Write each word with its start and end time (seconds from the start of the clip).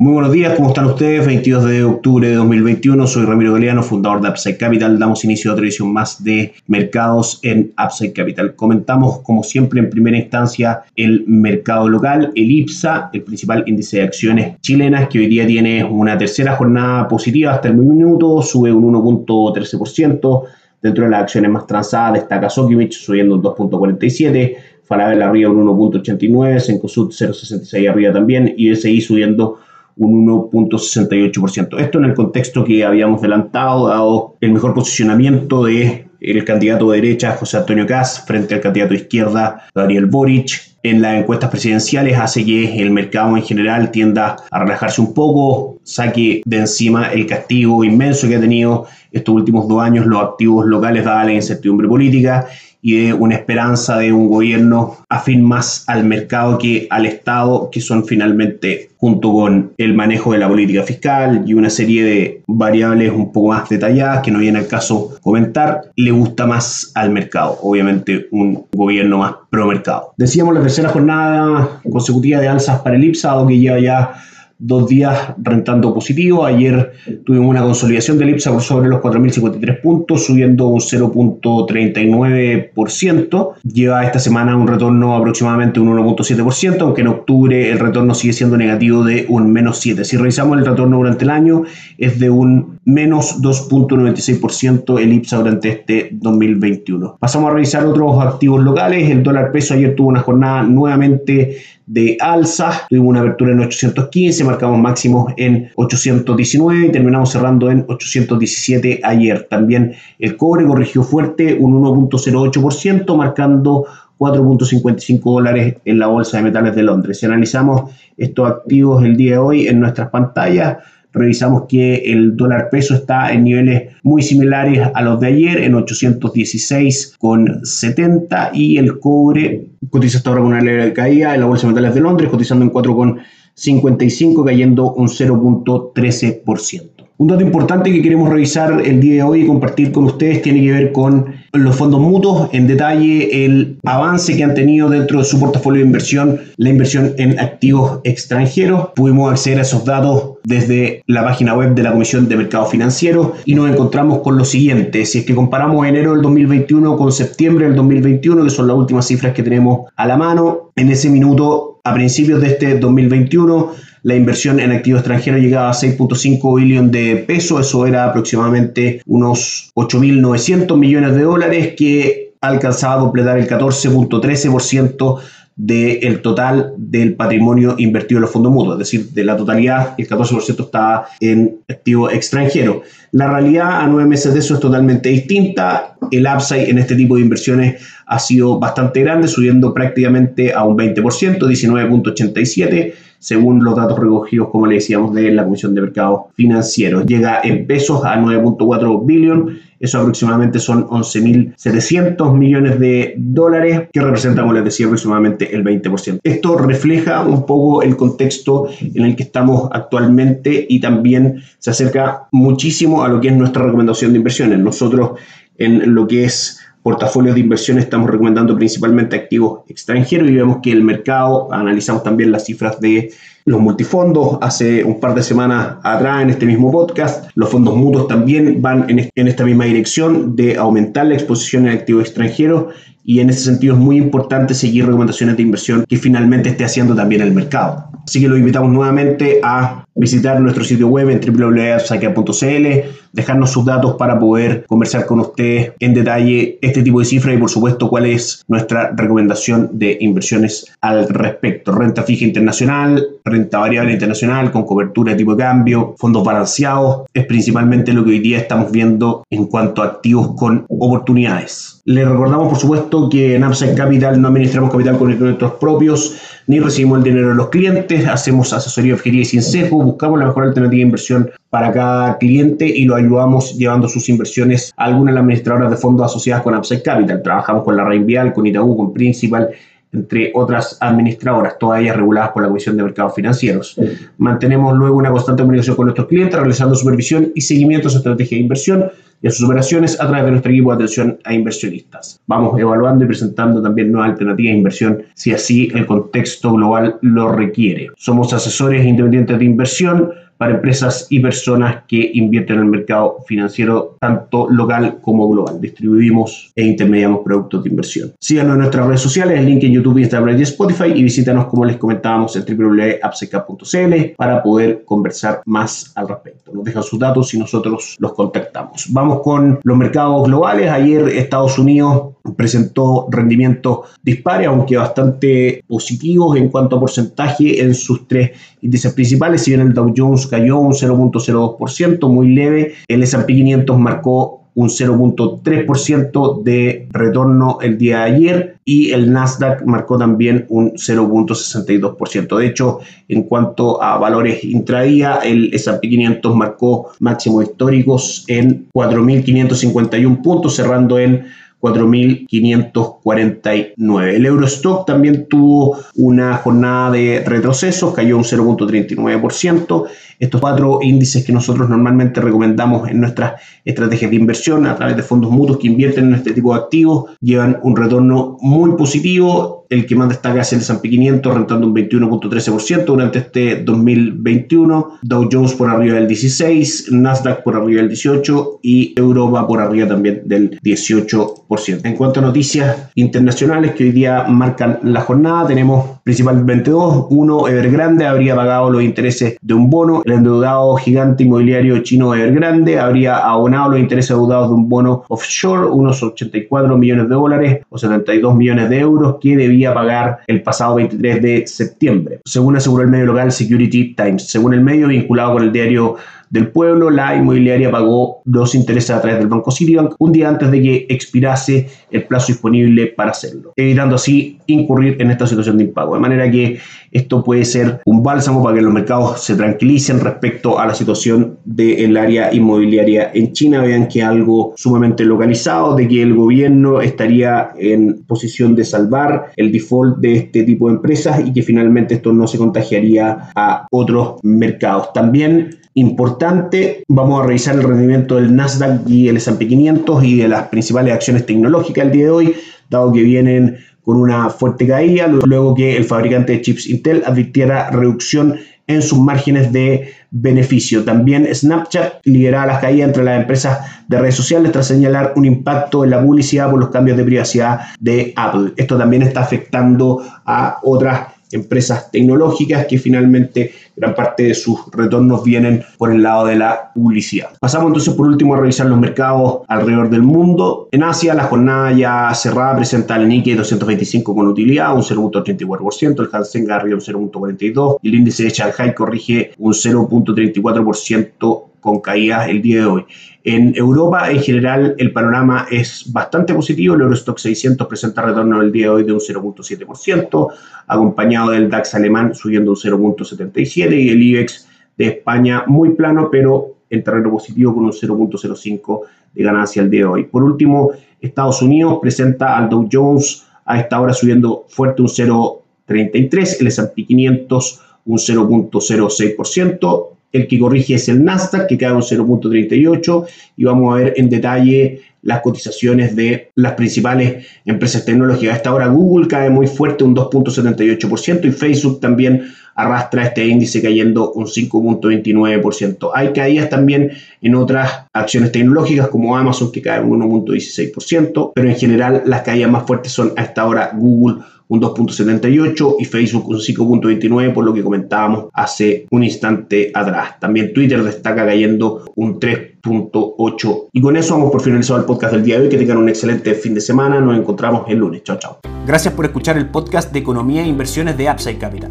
Muy 0.00 0.14
buenos 0.14 0.32
días, 0.32 0.54
¿cómo 0.56 0.68
están 0.68 0.86
ustedes? 0.86 1.26
22 1.26 1.64
de 1.66 1.84
octubre 1.84 2.26
de 2.26 2.36
2021, 2.36 3.06
soy 3.06 3.26
Ramiro 3.26 3.52
Galeano, 3.52 3.82
fundador 3.82 4.22
de 4.22 4.30
Upside 4.30 4.56
Capital. 4.56 4.98
Damos 4.98 5.26
inicio 5.26 5.50
a 5.50 5.52
otra 5.52 5.66
edición 5.66 5.92
más 5.92 6.24
de 6.24 6.54
mercados 6.68 7.38
en 7.42 7.74
Upside 7.78 8.14
Capital. 8.14 8.54
Comentamos, 8.56 9.18
como 9.18 9.42
siempre, 9.42 9.78
en 9.78 9.90
primera 9.90 10.16
instancia 10.16 10.84
el 10.96 11.24
mercado 11.26 11.86
local, 11.86 12.32
el 12.34 12.50
IPSA, 12.50 13.10
el 13.12 13.24
principal 13.24 13.62
índice 13.66 13.98
de 13.98 14.04
acciones 14.04 14.58
chilenas, 14.62 15.06
que 15.10 15.18
hoy 15.18 15.26
día 15.26 15.46
tiene 15.46 15.84
una 15.84 16.16
tercera 16.16 16.56
jornada 16.56 17.06
positiva 17.06 17.52
hasta 17.52 17.68
el 17.68 17.74
minuto, 17.74 18.40
sube 18.40 18.72
un 18.72 18.94
1.13%. 18.94 20.42
Dentro 20.80 21.04
de 21.04 21.10
las 21.10 21.24
acciones 21.24 21.50
más 21.50 21.66
transadas 21.66 22.14
destaca 22.14 22.48
Sokimich 22.48 22.94
subiendo 22.94 23.34
un 23.34 23.42
2.47%, 23.42 24.56
Falabella 24.82 25.28
arriba 25.28 25.50
un 25.50 25.66
1.89%, 25.66 26.58
Sencosud 26.58 27.10
0.66 27.10 27.90
arriba 27.90 28.14
también 28.14 28.54
y 28.56 28.74
SI 28.74 29.02
subiendo 29.02 29.58
un 30.00 30.26
1.68%. 30.26 31.78
Esto 31.78 31.98
en 31.98 32.04
el 32.06 32.14
contexto 32.14 32.64
que 32.64 32.84
habíamos 32.84 33.20
adelantado, 33.20 33.88
dado 33.88 34.36
el 34.40 34.52
mejor 34.52 34.74
posicionamiento 34.74 35.64
de 35.64 36.06
el 36.20 36.44
candidato 36.44 36.90
de 36.90 37.00
derecha 37.00 37.36
José 37.36 37.58
Antonio 37.58 37.86
Caz 37.86 38.24
frente 38.26 38.54
al 38.54 38.60
candidato 38.60 38.92
de 38.92 39.00
izquierda 39.00 39.66
Daniel 39.74 40.06
Boric 40.06 40.70
en 40.82 41.02
las 41.02 41.18
encuestas 41.18 41.50
presidenciales 41.50 42.18
hace 42.18 42.44
que 42.44 42.80
el 42.80 42.90
mercado 42.90 43.36
en 43.36 43.42
general 43.42 43.90
tienda 43.90 44.36
a 44.50 44.58
relajarse 44.58 45.00
un 45.00 45.12
poco, 45.12 45.78
saque 45.82 46.42
de 46.44 46.56
encima 46.56 47.12
el 47.12 47.26
castigo 47.26 47.84
inmenso 47.84 48.28
que 48.28 48.36
ha 48.36 48.40
tenido 48.40 48.86
estos 49.12 49.34
últimos 49.34 49.68
dos 49.68 49.82
años 49.82 50.06
los 50.06 50.22
activos 50.22 50.66
locales 50.66 51.04
dada 51.04 51.24
la 51.24 51.34
incertidumbre 51.34 51.88
política 51.88 52.46
y 52.82 53.06
de 53.06 53.14
una 53.14 53.34
esperanza 53.34 53.98
de 53.98 54.12
un 54.12 54.28
gobierno 54.28 54.96
afín 55.08 55.42
más 55.42 55.84
al 55.86 56.04
mercado 56.04 56.58
que 56.58 56.86
al 56.90 57.06
Estado, 57.06 57.68
que 57.70 57.80
son 57.80 58.04
finalmente, 58.06 58.90
junto 58.96 59.32
con 59.32 59.72
el 59.76 59.94
manejo 59.94 60.32
de 60.32 60.38
la 60.38 60.48
política 60.48 60.82
fiscal 60.82 61.44
y 61.46 61.54
una 61.54 61.70
serie 61.70 62.04
de 62.04 62.42
variables 62.46 63.12
un 63.12 63.32
poco 63.32 63.48
más 63.48 63.68
detalladas 63.68 64.20
que 64.20 64.30
no 64.30 64.38
viene 64.38 64.58
al 64.58 64.66
caso 64.66 65.16
comentar, 65.20 65.90
le 65.96 66.10
gusta 66.10 66.46
más 66.46 66.90
al 66.94 67.10
mercado, 67.10 67.58
obviamente 67.62 68.28
un 68.30 68.64
gobierno 68.72 69.18
más 69.18 69.34
pro 69.50 69.66
mercado. 69.66 70.12
Decíamos 70.16 70.54
la 70.54 70.62
tercera 70.62 70.88
jornada 70.88 71.80
consecutiva 71.90 72.40
de 72.40 72.48
alzas 72.48 72.80
para 72.80 72.96
el 72.96 73.04
IPSA, 73.04 73.44
que 73.46 73.58
lleva 73.58 73.80
ya 73.80 74.14
dos 74.60 74.88
días 74.88 75.34
rentando 75.38 75.92
positivo. 75.92 76.44
Ayer 76.44 76.92
tuvimos 77.24 77.48
una 77.48 77.62
consolidación 77.62 78.18
del 78.18 78.30
IPSA 78.30 78.52
por 78.52 78.62
sobre 78.62 78.88
los 78.88 79.00
4.053 79.00 79.80
puntos, 79.80 80.26
subiendo 80.26 80.68
un 80.68 80.78
0.39%. 80.80 83.54
Lleva 83.62 84.04
esta 84.04 84.18
semana 84.18 84.54
un 84.56 84.66
retorno 84.68 85.16
aproximadamente 85.16 85.80
un 85.80 85.96
1.7%, 85.96 86.82
aunque 86.82 87.00
en 87.00 87.08
octubre 87.08 87.70
el 87.70 87.78
retorno 87.78 88.12
sigue 88.14 88.34
siendo 88.34 88.58
negativo 88.58 89.02
de 89.02 89.24
un 89.28 89.52
menos 89.52 89.78
7. 89.78 90.04
Si 90.04 90.16
revisamos 90.16 90.56
el 90.58 90.66
retorno 90.66 90.98
durante 90.98 91.24
el 91.24 91.30
año, 91.30 91.64
es 91.96 92.20
de 92.20 92.28
un 92.28 92.79
menos 92.84 93.40
2.96% 93.42 95.00
el 95.00 95.12
IPSA 95.12 95.38
durante 95.38 95.68
este 95.68 96.08
2021. 96.12 97.18
Pasamos 97.20 97.50
a 97.50 97.54
revisar 97.54 97.84
otros 97.86 98.22
activos 98.22 98.62
locales. 98.62 99.10
El 99.10 99.22
dólar 99.22 99.52
peso 99.52 99.74
ayer 99.74 99.94
tuvo 99.94 100.08
una 100.08 100.20
jornada 100.20 100.62
nuevamente 100.62 101.58
de 101.86 102.16
alza. 102.20 102.86
Tuvimos 102.88 103.08
una 103.08 103.20
apertura 103.20 103.52
en 103.52 103.60
815, 103.60 104.44
marcamos 104.44 104.78
máximos 104.78 105.32
en 105.36 105.70
819 105.76 106.86
y 106.86 106.92
terminamos 106.92 107.30
cerrando 107.30 107.70
en 107.70 107.84
817 107.86 109.00
ayer. 109.02 109.46
También 109.50 109.92
el 110.18 110.36
cobre 110.36 110.64
corrigió 110.64 111.02
fuerte 111.02 111.56
un 111.58 111.82
1.08%, 111.82 113.16
marcando 113.16 113.86
4.55 114.18 115.22
dólares 115.22 115.76
en 115.84 115.98
la 115.98 116.06
Bolsa 116.06 116.36
de 116.36 116.44
Metales 116.44 116.76
de 116.76 116.82
Londres. 116.82 117.18
Si 117.18 117.26
analizamos 117.26 117.90
estos 118.16 118.50
activos 118.50 119.04
el 119.04 119.16
día 119.16 119.32
de 119.32 119.38
hoy 119.38 119.68
en 119.68 119.80
nuestras 119.80 120.10
pantallas, 120.10 120.78
revisamos 121.12 121.64
que 121.68 121.96
el 122.12 122.36
dólar 122.36 122.68
peso 122.70 122.94
está 122.94 123.32
en 123.32 123.44
niveles 123.44 123.92
muy 124.02 124.22
similares 124.22 124.88
a 124.94 125.02
los 125.02 125.20
de 125.20 125.26
ayer, 125.28 125.58
en 125.58 125.74
816,70 125.74 128.50
y 128.54 128.78
el 128.78 128.98
cobre 128.98 129.66
cotiza 129.88 130.18
hasta 130.18 130.30
ahora 130.30 130.42
con 130.42 130.52
una 130.52 130.60
leve 130.60 130.92
caída 130.92 131.34
en 131.34 131.40
la 131.40 131.46
Bolsa 131.46 131.66
de 131.66 131.72
Metales 131.72 131.94
de 131.94 132.00
Londres, 132.00 132.30
cotizando 132.30 132.64
en 132.64 132.72
4,55, 132.72 134.44
cayendo 134.44 134.92
un 134.92 135.08
0.13%. 135.08 136.99
Un 137.20 137.26
dato 137.26 137.42
importante 137.42 137.92
que 137.92 138.00
queremos 138.00 138.30
revisar 138.30 138.80
el 138.82 138.98
día 138.98 139.16
de 139.16 139.22
hoy 139.22 139.42
y 139.42 139.46
compartir 139.46 139.92
con 139.92 140.04
ustedes 140.04 140.40
tiene 140.40 140.62
que 140.62 140.72
ver 140.72 140.90
con 140.90 141.34
los 141.52 141.76
fondos 141.76 142.00
mutuos, 142.00 142.48
en 142.54 142.66
detalle 142.66 143.44
el 143.44 143.76
avance 143.84 144.34
que 144.34 144.42
han 144.42 144.54
tenido 144.54 144.88
dentro 144.88 145.18
de 145.18 145.26
su 145.26 145.38
portafolio 145.38 145.82
de 145.82 145.86
inversión, 145.86 146.40
la 146.56 146.70
inversión 146.70 147.12
en 147.18 147.38
activos 147.38 148.00
extranjeros. 148.04 148.88
Pudimos 148.96 149.30
acceder 149.30 149.58
a 149.58 149.62
esos 149.62 149.84
datos 149.84 150.38
desde 150.44 151.02
la 151.08 151.22
página 151.22 151.54
web 151.54 151.74
de 151.74 151.82
la 151.82 151.92
Comisión 151.92 152.26
de 152.26 152.38
Mercado 152.38 152.64
Financiero 152.64 153.34
y 153.44 153.54
nos 153.54 153.70
encontramos 153.70 154.20
con 154.20 154.38
lo 154.38 154.46
siguiente. 154.46 155.04
Si 155.04 155.18
es 155.18 155.26
que 155.26 155.34
comparamos 155.34 155.86
enero 155.86 156.12
del 156.12 156.22
2021 156.22 156.96
con 156.96 157.12
septiembre 157.12 157.66
del 157.66 157.76
2021, 157.76 158.44
que 158.44 158.50
son 158.50 158.66
las 158.66 158.78
últimas 158.78 159.06
cifras 159.06 159.34
que 159.34 159.42
tenemos 159.42 159.90
a 159.94 160.06
la 160.06 160.16
mano, 160.16 160.70
en 160.74 160.88
ese 160.88 161.10
minuto, 161.10 161.80
a 161.84 161.92
principios 161.92 162.40
de 162.40 162.46
este 162.46 162.78
2021, 162.78 163.89
la 164.02 164.14
inversión 164.14 164.60
en 164.60 164.72
activos 164.72 165.00
extranjeros 165.00 165.40
llegaba 165.40 165.70
a 165.70 165.74
6.5 165.74 166.56
billones 166.56 166.92
de 166.92 167.16
pesos, 167.16 167.66
eso 167.66 167.86
era 167.86 168.06
aproximadamente 168.06 169.02
unos 169.06 169.70
8.900 169.74 170.76
millones 170.76 171.14
de 171.14 171.22
dólares 171.22 171.74
que 171.76 172.34
alcanzaba 172.40 172.96
a 172.96 173.00
completar 173.00 173.38
el 173.38 173.46
14.13% 173.48 175.20
del 175.56 176.22
total 176.22 176.72
del 176.78 177.14
patrimonio 177.16 177.74
invertido 177.76 178.18
en 178.18 178.22
los 178.22 178.30
fondos 178.30 178.50
mutuos, 178.50 178.76
es 178.76 178.78
decir, 178.78 179.10
de 179.10 179.24
la 179.24 179.36
totalidad, 179.36 179.94
el 179.98 180.08
14% 180.08 180.64
estaba 180.64 181.06
en 181.20 181.58
activo 181.68 182.08
extranjero. 182.10 182.82
La 183.12 183.30
realidad 183.30 183.80
a 183.80 183.86
nueve 183.86 184.08
meses 184.08 184.32
de 184.32 184.40
eso 184.40 184.54
es 184.54 184.60
totalmente 184.60 185.10
distinta. 185.10 185.96
El 186.10 186.26
upside 186.26 186.70
en 186.70 186.78
este 186.78 186.94
tipo 186.94 187.16
de 187.16 187.22
inversiones 187.22 187.82
ha 188.10 188.18
sido 188.18 188.58
bastante 188.58 189.00
grande, 189.02 189.28
subiendo 189.28 189.72
prácticamente 189.72 190.52
a 190.52 190.64
un 190.64 190.76
20%, 190.76 191.38
19.87 191.38 192.92
según 193.20 193.62
los 193.62 193.76
datos 193.76 193.98
recogidos, 193.98 194.48
como 194.48 194.66
le 194.66 194.76
decíamos, 194.76 195.14
de 195.14 195.30
la 195.30 195.44
Comisión 195.44 195.74
de 195.74 195.82
Mercados 195.82 196.22
Financieros. 196.34 197.04
Llega 197.04 197.40
en 197.44 197.66
pesos 197.66 198.02
a 198.02 198.16
9.4 198.16 199.04
billones, 199.04 199.58
eso 199.78 199.98
aproximadamente 199.98 200.58
son 200.58 200.86
11.700 200.88 202.34
millones 202.34 202.80
de 202.80 203.14
dólares, 203.18 203.82
que 203.92 204.00
representan, 204.00 204.44
como 204.44 204.54
les 204.54 204.64
decía, 204.64 204.86
aproximadamente 204.86 205.54
el 205.54 205.62
20%. 205.62 206.20
Esto 206.24 206.56
refleja 206.56 207.20
un 207.20 207.44
poco 207.44 207.82
el 207.82 207.94
contexto 207.96 208.68
en 208.80 209.04
el 209.04 209.14
que 209.14 209.24
estamos 209.24 209.68
actualmente 209.70 210.66
y 210.68 210.80
también 210.80 211.42
se 211.58 211.70
acerca 211.70 212.26
muchísimo 212.32 213.04
a 213.04 213.08
lo 213.08 213.20
que 213.20 213.28
es 213.28 213.36
nuestra 213.36 213.64
recomendación 213.64 214.12
de 214.12 214.18
inversiones. 214.18 214.58
Nosotros 214.58 215.12
en 215.58 215.94
lo 215.94 216.08
que 216.08 216.24
es 216.24 216.59
portafolios 216.82 217.34
de 217.34 217.40
inversión 217.40 217.78
estamos 217.78 218.10
recomendando 218.10 218.56
principalmente 218.56 219.16
activos 219.16 219.60
extranjeros 219.68 220.28
y 220.28 220.34
vemos 220.34 220.58
que 220.62 220.72
el 220.72 220.82
mercado, 220.82 221.52
analizamos 221.52 222.02
también 222.02 222.32
las 222.32 222.46
cifras 222.46 222.80
de 222.80 223.12
los 223.44 223.60
multifondos 223.60 224.38
hace 224.40 224.84
un 224.84 225.00
par 225.00 225.14
de 225.14 225.22
semanas 225.22 225.76
atrás 225.82 226.22
en 226.22 226.30
este 226.30 226.46
mismo 226.46 226.70
podcast, 226.70 227.30
los 227.34 227.48
fondos 227.48 227.76
mutuos 227.76 228.08
también 228.08 228.62
van 228.62 228.88
en, 228.88 229.10
en 229.14 229.28
esta 229.28 229.44
misma 229.44 229.64
dirección 229.64 230.36
de 230.36 230.56
aumentar 230.56 231.06
la 231.06 231.14
exposición 231.14 231.66
en 231.66 231.72
activos 231.72 232.04
extranjeros 232.04 232.74
y 233.04 233.20
en 233.20 233.30
ese 233.30 233.40
sentido 233.40 233.74
es 233.74 233.80
muy 233.80 233.96
importante 233.96 234.54
seguir 234.54 234.86
recomendaciones 234.86 235.36
de 235.36 235.42
inversión 235.42 235.84
que 235.88 235.96
finalmente 235.96 236.50
esté 236.50 236.64
haciendo 236.64 236.94
también 236.94 237.22
el 237.22 237.32
mercado. 237.32 237.86
Así 238.04 238.20
que 238.20 238.28
lo 238.28 238.36
invitamos 238.36 238.70
nuevamente 238.70 239.40
a 239.42 239.84
visitar 239.94 240.40
nuestro 240.40 240.64
sitio 240.64 240.88
web 240.88 241.10
en 241.10 241.20
www.saquea.cl, 241.20 242.90
dejarnos 243.12 243.50
sus 243.50 243.64
datos 243.64 243.96
para 243.96 244.18
poder 244.18 244.64
conversar 244.66 245.06
con 245.06 245.20
ustedes 245.20 245.72
en 245.78 245.94
detalle 245.94 246.58
este 246.62 246.82
tipo 246.82 247.00
de 247.00 247.04
cifras 247.04 247.34
y 247.34 247.38
por 247.38 247.50
supuesto 247.50 247.88
cuál 247.88 248.06
es 248.06 248.44
nuestra 248.48 248.92
recomendación 248.94 249.70
de 249.72 249.98
inversiones 250.00 250.66
al 250.80 251.08
respecto. 251.08 251.72
Renta 251.72 252.02
fija 252.02 252.24
internacional, 252.24 253.06
renta 253.24 253.58
variable 253.58 253.92
internacional 253.92 254.50
con 254.50 254.64
cobertura 254.64 255.12
de 255.12 255.18
tipo 255.18 255.34
de 255.34 255.42
cambio, 255.42 255.94
fondos 255.98 256.24
balanceados, 256.24 257.06
es 257.12 257.26
principalmente 257.26 257.92
lo 257.92 258.04
que 258.04 258.10
hoy 258.10 258.20
día 258.20 258.38
estamos 258.38 258.70
viendo 258.70 259.24
en 259.30 259.46
cuanto 259.46 259.82
a 259.82 259.86
activos 259.86 260.34
con 260.36 260.66
oportunidades. 260.68 261.80
Le 261.84 262.04
recordamos 262.04 262.48
por 262.48 262.58
supuesto 262.58 263.08
que 263.08 263.34
en 263.34 263.44
Upside 263.44 263.74
Capital 263.74 264.20
no 264.20 264.28
administramos 264.28 264.70
capital 264.70 264.98
con 264.98 265.18
nuestros 265.18 265.52
propios 265.54 266.16
ni 266.46 266.60
recibimos 266.60 266.98
el 266.98 267.04
dinero 267.04 267.28
de 267.28 267.34
los 267.34 267.48
clientes, 267.48 268.06
hacemos 268.06 268.52
asesoría 268.52 268.94
objetiva 268.94 269.22
y 269.22 269.24
sin 269.24 269.42
sesgo, 269.42 269.82
buscamos 269.82 270.18
la 270.18 270.26
mejor 270.26 270.44
alternativa 270.44 270.78
de 270.78 270.82
inversión 270.82 271.30
para 271.50 271.72
cada 271.72 272.18
cliente 272.18 272.66
y 272.66 272.84
lo 272.84 272.94
ayudamos 272.96 273.56
llevando 273.56 273.88
sus 273.88 274.08
inversiones 274.08 274.72
a 274.76 274.84
algunas 274.84 275.14
de 275.14 275.20
administradoras 275.20 275.70
de 275.70 275.76
fondos 275.76 276.06
asociadas 276.06 276.42
con 276.42 276.54
Upside 276.56 276.82
Capital. 276.82 277.22
Trabajamos 277.22 277.64
con 277.64 277.76
la 277.76 277.84
Reinvial, 277.84 278.32
con 278.32 278.46
Itaú, 278.46 278.76
con 278.76 278.92
Principal 278.92 279.50
entre 279.92 280.30
otras 280.34 280.78
administradoras, 280.80 281.58
todas 281.58 281.80
ellas 281.80 281.96
reguladas 281.96 282.30
por 282.30 282.42
la 282.42 282.48
Comisión 282.48 282.76
de 282.76 282.84
Mercados 282.84 283.14
Financieros. 283.14 283.76
Mantenemos 284.18 284.76
luego 284.76 284.96
una 284.96 285.10
constante 285.10 285.42
comunicación 285.42 285.76
con 285.76 285.86
nuestros 285.86 286.06
clientes, 286.06 286.38
realizando 286.38 286.74
supervisión 286.74 287.32
y 287.34 287.40
seguimiento 287.40 287.88
a 287.88 287.90
su 287.90 287.98
estrategia 287.98 288.36
de 288.36 288.42
inversión 288.42 288.90
y 289.22 289.28
a 289.28 289.30
sus 289.30 289.44
operaciones 289.44 290.00
a 290.00 290.06
través 290.06 290.24
de 290.24 290.30
nuestro 290.30 290.52
equipo 290.52 290.70
de 290.70 290.76
atención 290.76 291.18
a 291.24 291.34
inversionistas. 291.34 292.20
Vamos 292.26 292.58
evaluando 292.58 293.04
y 293.04 293.06
presentando 293.08 293.60
también 293.60 293.92
nuevas 293.92 294.10
alternativas 294.12 294.52
de 294.52 294.58
inversión 294.58 295.02
si 295.14 295.32
así 295.32 295.70
el 295.74 295.86
contexto 295.86 296.52
global 296.52 296.98
lo 297.02 297.32
requiere. 297.32 297.88
Somos 297.96 298.32
asesores 298.32 298.84
independientes 298.86 299.38
de 299.38 299.44
inversión 299.44 300.10
para 300.40 300.54
empresas 300.54 301.06
y 301.10 301.20
personas 301.20 301.82
que 301.86 302.12
invierten 302.14 302.56
en 302.56 302.62
el 302.62 302.70
mercado 302.70 303.18
financiero 303.26 303.98
tanto 304.00 304.48
local 304.48 304.96
como 305.02 305.28
global. 305.28 305.60
Distribuimos 305.60 306.50
e 306.56 306.64
intermediamos 306.64 307.20
productos 307.22 307.62
de 307.62 307.68
inversión. 307.68 308.12
Síganos 308.18 308.54
en 308.54 308.60
nuestras 308.60 308.86
redes 308.86 309.02
sociales, 309.02 309.38
el 309.38 309.44
link 309.44 309.64
en 309.64 309.72
YouTube, 309.72 309.98
Instagram 309.98 310.38
y 310.38 310.42
Spotify 310.44 310.92
y 310.94 311.02
visítanos 311.02 311.44
como 311.44 311.66
les 311.66 311.76
comentábamos 311.76 312.34
en 312.36 312.46
www.apseca.cl 312.46 314.14
para 314.16 314.42
poder 314.42 314.82
conversar 314.86 315.42
más 315.44 315.92
al 315.94 316.08
respecto. 316.08 316.52
Nos 316.54 316.64
dejan 316.64 316.84
sus 316.84 316.98
datos 316.98 317.34
y 317.34 317.38
nosotros 317.38 317.96
los 317.98 318.14
contactamos. 318.14 318.86
Vamos 318.88 319.20
con 319.20 319.60
los 319.62 319.76
mercados 319.76 320.26
globales. 320.26 320.70
Ayer 320.70 321.06
Estados 321.08 321.58
Unidos 321.58 322.14
presentó 322.36 323.08
rendimientos 323.10 323.80
dispares, 324.02 324.48
aunque 324.48 324.76
bastante 324.76 325.64
positivos 325.66 326.36
en 326.36 326.48
cuanto 326.48 326.76
a 326.76 326.80
porcentaje 326.80 327.62
en 327.62 327.74
sus 327.74 328.06
tres 328.06 328.32
índices 328.60 328.92
principales. 328.92 329.42
Si 329.42 329.50
bien 329.50 329.60
el 329.60 329.74
Dow 329.74 329.92
Jones 329.96 330.26
cayó 330.26 330.58
un 330.58 330.72
0.02%, 330.72 332.08
muy 332.08 332.34
leve, 332.34 332.74
el 332.88 333.02
S&P 333.02 333.34
500 333.34 333.78
marcó 333.78 334.40
un 334.54 334.68
0.3% 334.68 336.42
de 336.42 336.88
retorno 336.90 337.58
el 337.62 337.78
día 337.78 337.98
de 337.98 338.02
ayer 338.02 338.56
y 338.64 338.90
el 338.90 339.12
Nasdaq 339.12 339.64
marcó 339.64 339.96
también 339.96 340.46
un 340.48 340.72
0.62%. 340.72 342.38
De 342.38 342.46
hecho, 342.46 342.80
en 343.08 343.22
cuanto 343.24 343.82
a 343.82 343.96
valores 343.98 344.44
intradía, 344.44 345.16
el 345.16 345.54
S&P 345.54 345.88
500 345.88 346.36
marcó 346.36 346.90
máximos 346.98 347.44
históricos 347.44 348.24
en 348.28 348.68
4.551 348.74 350.22
puntos, 350.22 350.56
cerrando 350.56 350.98
en 350.98 351.26
4.549. 351.60 354.14
El 354.14 354.26
Eurostock 354.26 354.86
también 354.86 355.26
tuvo 355.28 355.78
una 355.96 356.36
jornada 356.36 356.92
de 356.92 357.24
retrocesos, 357.24 357.92
cayó 357.94 358.16
un 358.16 358.24
0.39%. 358.24 359.86
Estos 360.18 360.40
cuatro 360.40 360.80
índices 360.82 361.24
que 361.24 361.32
nosotros 361.32 361.68
normalmente 361.68 362.20
recomendamos 362.20 362.88
en 362.88 363.00
nuestras 363.00 363.40
estrategias 363.64 364.10
de 364.10 364.16
inversión 364.16 364.66
a 364.66 364.76
través 364.76 364.96
de 364.96 365.02
fondos 365.02 365.30
mutuos 365.30 365.58
que 365.58 365.68
invierten 365.68 366.08
en 366.08 366.14
este 366.14 366.32
tipo 366.32 366.54
de 366.54 366.60
activos 366.60 367.10
llevan 367.20 367.58
un 367.62 367.76
retorno 367.76 368.36
muy 368.40 368.72
positivo 368.72 369.59
el 369.70 369.86
que 369.86 369.94
más 369.94 370.08
destaca 370.08 370.40
es 370.40 370.52
el 370.52 370.58
S&P 370.58 370.90
500 370.90 371.32
rentando 371.34 371.66
un 371.68 371.74
21.13% 371.74 372.84
durante 372.84 373.20
este 373.20 373.62
2021, 373.62 374.98
Dow 375.02 375.28
Jones 375.30 375.54
por 375.54 375.70
arriba 375.70 375.94
del 375.94 376.08
16, 376.08 376.88
Nasdaq 376.90 377.44
por 377.44 377.54
arriba 377.54 377.80
del 377.80 377.88
18 377.88 378.58
y 378.62 378.92
Europa 378.96 379.46
por 379.46 379.60
arriba 379.60 379.86
también 379.86 380.22
del 380.24 380.60
18%. 380.60 381.80
En 381.84 381.94
cuanto 381.94 382.18
a 382.18 382.24
noticias 382.24 382.90
internacionales 382.96 383.72
que 383.72 383.84
hoy 383.84 383.92
día 383.92 384.24
marcan 384.24 384.80
la 384.82 385.02
jornada, 385.02 385.46
tenemos 385.46 386.00
principalmente 386.02 386.72
dos. 386.72 387.06
Uno, 387.10 387.46
Evergrande 387.46 388.06
habría 388.06 388.34
pagado 388.34 388.70
los 388.70 388.82
intereses 388.82 389.36
de 389.40 389.54
un 389.54 389.70
bono. 389.70 390.02
El 390.04 390.14
endeudado 390.14 390.74
gigante 390.76 391.22
inmobiliario 391.22 391.78
chino 391.84 392.12
Evergrande 392.14 392.80
habría 392.80 393.18
abonado 393.18 393.70
los 393.70 393.80
intereses 393.80 394.16
deudados 394.16 394.48
de 394.48 394.54
un 394.54 394.68
bono 394.68 395.04
offshore, 395.08 395.66
unos 395.66 396.02
84 396.02 396.76
millones 396.76 397.08
de 397.08 397.14
dólares 397.14 397.60
o 397.68 397.78
72 397.78 398.34
millones 398.34 398.68
de 398.68 398.80
euros 398.80 399.16
que 399.20 399.36
debía 399.36 399.59
a 399.64 399.74
pagar 399.74 400.20
el 400.26 400.42
pasado 400.42 400.76
23 400.76 401.22
de 401.22 401.46
septiembre, 401.46 402.20
según 402.24 402.56
aseguró 402.56 402.82
el 402.84 402.90
medio 402.90 403.06
local 403.06 403.32
Security 403.32 403.94
Times. 403.94 404.28
Según 404.28 404.54
el 404.54 404.60
medio 404.60 404.88
vinculado 404.88 405.34
con 405.34 405.42
el 405.44 405.52
diario 405.52 405.96
del 406.30 406.48
pueblo, 406.48 406.90
la 406.90 407.16
inmobiliaria 407.16 407.70
pagó 407.70 408.22
los 408.24 408.54
intereses 408.54 408.90
a 408.90 409.02
través 409.02 409.18
del 409.18 409.28
Banco 409.28 409.50
Citibank 409.50 409.94
un 409.98 410.12
día 410.12 410.28
antes 410.28 410.50
de 410.50 410.62
que 410.62 410.86
expirase 410.88 411.68
el 411.90 412.04
plazo 412.04 412.28
disponible 412.28 412.86
para 412.86 413.10
hacerlo, 413.10 413.52
evitando 413.56 413.96
así 413.96 414.38
incurrir 414.46 414.96
en 415.00 415.10
esta 415.10 415.26
situación 415.26 415.58
de 415.58 415.64
impago. 415.64 415.94
De 415.94 416.00
manera 416.00 416.30
que 416.30 416.58
esto 416.92 417.22
puede 417.22 417.44
ser 417.44 417.80
un 417.84 418.02
bálsamo 418.02 418.42
para 418.42 418.56
que 418.56 418.62
los 418.62 418.72
mercados 418.72 419.22
se 419.22 419.36
tranquilicen 419.36 420.00
respecto 420.00 420.58
a 420.58 420.66
la 420.66 420.74
situación 420.74 421.38
del 421.44 421.96
área 421.96 422.32
inmobiliaria 422.32 423.10
en 423.12 423.32
China. 423.32 423.62
Vean 423.62 423.88
que 423.88 424.02
algo 424.02 424.54
sumamente 424.56 425.04
localizado, 425.04 425.74
de 425.76 425.88
que 425.88 426.02
el 426.02 426.14
gobierno 426.14 426.80
estaría 426.80 427.50
en 427.58 428.04
posición 428.06 428.54
de 428.54 428.64
salvar 428.64 429.32
el 429.36 429.52
default 429.52 429.98
de 429.98 430.16
este 430.16 430.42
tipo 430.44 430.68
de 430.68 430.76
empresas 430.76 431.20
y 431.24 431.32
que 431.32 431.42
finalmente 431.42 431.94
esto 431.94 432.12
no 432.12 432.26
se 432.26 432.38
contagiaría 432.38 433.30
a 433.34 433.66
otros 433.70 434.16
mercados. 434.22 434.92
También 434.92 435.59
importante. 435.74 436.82
Vamos 436.88 437.22
a 437.22 437.26
revisar 437.26 437.54
el 437.54 437.62
rendimiento 437.62 438.16
del 438.16 438.34
Nasdaq 438.34 438.88
y 438.88 439.08
el 439.08 439.16
S&P 439.16 439.46
500 439.46 440.04
y 440.04 440.16
de 440.18 440.28
las 440.28 440.48
principales 440.48 440.92
acciones 440.92 441.26
tecnológicas 441.26 441.84
el 441.84 441.92
día 441.92 442.04
de 442.04 442.10
hoy, 442.10 442.34
dado 442.68 442.92
que 442.92 443.02
vienen 443.02 443.58
con 443.82 443.96
una 443.96 444.30
fuerte 444.30 444.66
caída, 444.66 445.06
luego 445.08 445.54
que 445.54 445.76
el 445.76 445.84
fabricante 445.84 446.32
de 446.32 446.42
chips 446.42 446.68
Intel 446.68 447.02
advirtiera 447.06 447.70
reducción 447.70 448.36
en 448.66 448.82
sus 448.82 448.98
márgenes 449.00 449.52
de 449.52 449.92
beneficio. 450.10 450.84
También 450.84 451.26
Snapchat 451.34 452.06
lidera 452.06 452.46
las 452.46 452.60
caídas 452.60 452.88
entre 452.88 453.02
las 453.02 453.20
empresas 453.20 453.58
de 453.88 453.98
redes 453.98 454.14
sociales 454.14 454.52
tras 454.52 454.68
señalar 454.68 455.14
un 455.16 455.24
impacto 455.24 455.82
en 455.82 455.90
la 455.90 456.02
publicidad 456.02 456.50
por 456.50 456.60
los 456.60 456.70
cambios 456.70 456.96
de 456.96 457.04
privacidad 457.04 457.60
de 457.80 458.12
Apple. 458.14 458.52
Esto 458.56 458.78
también 458.78 459.02
está 459.02 459.22
afectando 459.22 460.02
a 460.24 460.58
otras 460.62 461.19
empresas 461.32 461.90
tecnológicas 461.90 462.66
que 462.66 462.78
finalmente 462.78 463.52
gran 463.76 463.94
parte 463.94 464.24
de 464.24 464.34
sus 464.34 464.60
retornos 464.72 465.24
vienen 465.24 465.62
por 465.78 465.92
el 465.92 466.02
lado 466.02 466.26
de 466.26 466.36
la 466.36 466.72
publicidad. 466.74 467.30
Pasamos 467.40 467.68
entonces 467.68 467.94
por 467.94 468.06
último 468.06 468.34
a 468.34 468.40
revisar 468.40 468.66
los 468.66 468.78
mercados 468.78 469.40
alrededor 469.48 469.88
del 469.90 470.02
mundo. 470.02 470.68
En 470.72 470.82
Asia 470.82 471.14
la 471.14 471.24
jornada 471.24 471.72
ya 471.72 472.12
cerrada 472.14 472.56
presenta 472.56 472.96
el 472.96 473.08
Nikkei 473.08 473.34
225 473.34 474.14
con 474.14 474.26
utilidad, 474.26 474.74
un 474.74 474.82
0.34%, 474.82 476.00
el 476.00 476.08
Hansen 476.12 476.50
arriba 476.50 476.76
un 476.76 476.82
0.42% 476.82 477.78
y 477.82 477.88
el 477.88 477.94
índice 477.94 478.24
de 478.24 478.30
Shanghai 478.30 478.74
corrige 478.74 479.32
un 479.38 479.52
0.34% 479.52 481.44
con 481.60 481.80
caídas 481.80 482.28
el 482.28 482.42
día 482.42 482.60
de 482.60 482.66
hoy. 482.66 482.86
En 483.22 483.54
Europa, 483.54 484.10
en 484.10 484.20
general, 484.20 484.74
el 484.78 484.92
panorama 484.92 485.46
es 485.50 485.92
bastante 485.92 486.32
positivo. 486.32 486.74
El 486.74 486.82
Eurostock 486.82 487.18
600 487.18 487.66
presenta 487.66 488.02
retorno 488.02 488.40
el 488.40 488.50
día 488.50 488.66
de 488.66 488.70
hoy 488.70 488.84
de 488.84 488.92
un 488.92 489.00
0.7%, 489.00 490.28
acompañado 490.66 491.30
del 491.30 491.50
DAX 491.50 491.74
alemán 491.74 492.14
subiendo 492.14 492.52
un 492.52 492.56
0.77% 492.56 493.72
y 493.72 493.88
el 493.90 494.02
IBEX 494.02 494.48
de 494.78 494.86
España 494.86 495.44
muy 495.46 495.74
plano, 495.74 496.08
pero 496.10 496.56
en 496.70 496.82
terreno 496.82 497.10
positivo 497.10 497.54
con 497.54 497.64
un 497.64 497.72
0.05 497.72 498.80
de 499.12 499.22
ganancia 499.22 499.60
el 499.60 499.70
día 499.70 499.80
de 499.80 499.86
hoy. 499.86 500.04
Por 500.04 500.22
último, 500.22 500.70
Estados 501.00 501.42
Unidos 501.42 501.78
presenta 501.82 502.38
al 502.38 502.48
Dow 502.48 502.68
Jones 502.72 503.26
a 503.44 503.58
esta 503.58 503.80
hora 503.80 503.92
subiendo 503.92 504.46
fuerte 504.48 504.82
un 504.82 504.88
0.33, 504.88 506.40
el 506.40 506.46
S&P 506.46 506.86
500 506.86 507.60
un 507.86 507.98
0.06%, 507.98 509.88
el 510.12 510.26
que 510.26 510.38
corrige 510.38 510.74
es 510.74 510.88
el 510.88 511.04
Nasdaq, 511.04 511.46
que 511.46 511.58
cae 511.58 511.72
un 511.72 511.82
0.38 511.82 513.06
y 513.36 513.44
vamos 513.44 513.72
a 513.72 513.78
ver 513.78 513.94
en 513.96 514.08
detalle 514.08 514.80
las 515.02 515.20
cotizaciones 515.22 515.96
de 515.96 516.30
las 516.34 516.52
principales 516.52 517.26
empresas 517.44 517.84
tecnológicas. 517.84 518.34
A 518.34 518.36
esta 518.36 518.54
hora 518.54 518.68
Google 518.68 519.08
cae 519.08 519.30
muy 519.30 519.46
fuerte, 519.46 519.84
un 519.84 519.94
2.78% 519.94 521.24
y 521.24 521.30
Facebook 521.30 521.80
también 521.80 522.32
arrastra 522.54 523.04
este 523.04 523.26
índice 523.26 523.62
cayendo 523.62 524.12
un 524.12 524.26
5.29%. 524.26 525.90
Hay 525.94 526.12
caídas 526.12 526.50
también 526.50 526.90
en 527.22 527.34
otras 527.34 527.86
acciones 527.92 528.32
tecnológicas 528.32 528.88
como 528.88 529.16
Amazon 529.16 529.50
que 529.52 529.62
cae 529.62 529.80
un 529.80 530.00
1.16%, 530.00 531.32
pero 531.34 531.48
en 531.48 531.56
general 531.56 532.02
las 532.04 532.22
caídas 532.22 532.50
más 532.50 532.66
fuertes 532.66 532.92
son 532.92 533.12
a 533.16 533.22
esta 533.22 533.46
hora 533.46 533.70
Google 533.74 534.22
un 534.50 534.60
2.78 534.60 535.76
y 535.78 535.84
Facebook 535.84 536.28
un 536.28 536.38
5.29 536.38 537.32
por 537.32 537.44
lo 537.44 537.54
que 537.54 537.62
comentábamos 537.62 538.26
hace 538.34 538.86
un 538.90 539.04
instante 539.04 539.70
atrás. 539.72 540.18
También 540.20 540.52
Twitter 540.52 540.82
destaca 540.82 541.24
cayendo 541.24 541.84
un 541.94 542.18
3.8 542.20 543.68
y 543.72 543.80
con 543.80 543.96
eso 543.96 544.14
vamos 544.14 544.32
por 544.32 544.42
finalizar 544.42 544.78
el 544.78 544.84
podcast 544.84 545.14
del 545.14 545.22
día 545.22 545.38
de 545.38 545.44
hoy. 545.44 545.48
Que 545.48 545.56
tengan 545.56 545.78
un 545.78 545.88
excelente 545.88 546.34
fin 546.34 546.54
de 546.54 546.60
semana. 546.60 547.00
Nos 547.00 547.16
encontramos 547.16 547.62
el 547.68 547.78
lunes. 547.78 548.02
Chao, 548.02 548.18
chao. 548.18 548.40
Gracias 548.66 548.92
por 548.94 549.04
escuchar 549.04 549.38
el 549.38 549.48
podcast 549.48 549.92
de 549.92 550.00
Economía 550.00 550.42
e 550.42 550.46
Inversiones 550.46 550.96
de 550.96 551.08
Upside 551.10 551.38
Capital. 551.38 551.70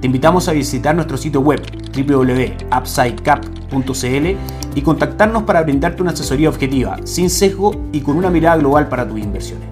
Te 0.00 0.06
invitamos 0.06 0.48
a 0.48 0.52
visitar 0.52 0.94
nuestro 0.94 1.16
sitio 1.16 1.40
web 1.40 1.60
www.upsidecap.cl 1.96 4.26
y 4.74 4.82
contactarnos 4.82 5.42
para 5.42 5.62
brindarte 5.62 6.02
una 6.02 6.12
asesoría 6.12 6.48
objetiva, 6.48 6.98
sin 7.04 7.30
sesgo 7.30 7.72
y 7.92 8.00
con 8.00 8.16
una 8.16 8.30
mirada 8.30 8.58
global 8.58 8.88
para 8.88 9.08
tus 9.08 9.18
inversiones. 9.18 9.66